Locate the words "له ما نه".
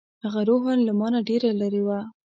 0.87-1.19